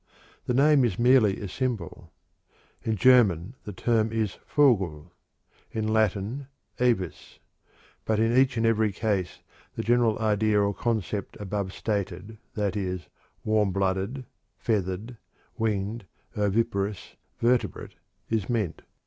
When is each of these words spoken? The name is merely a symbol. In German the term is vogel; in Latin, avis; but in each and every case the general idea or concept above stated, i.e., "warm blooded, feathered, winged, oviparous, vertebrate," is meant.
The 0.47 0.55
name 0.55 0.83
is 0.83 0.97
merely 0.97 1.39
a 1.39 1.47
symbol. 1.47 2.11
In 2.83 2.95
German 2.95 3.53
the 3.65 3.71
term 3.71 4.11
is 4.11 4.39
vogel; 4.49 5.13
in 5.71 5.87
Latin, 5.87 6.47
avis; 6.79 7.37
but 8.03 8.17
in 8.17 8.35
each 8.35 8.57
and 8.57 8.65
every 8.65 8.91
case 8.91 9.41
the 9.75 9.83
general 9.83 10.17
idea 10.17 10.59
or 10.59 10.73
concept 10.73 11.37
above 11.39 11.71
stated, 11.71 12.39
i.e., 12.57 13.05
"warm 13.43 13.71
blooded, 13.71 14.25
feathered, 14.57 15.17
winged, 15.55 16.07
oviparous, 16.35 17.15
vertebrate," 17.39 17.93
is 18.27 18.49
meant. 18.49 18.81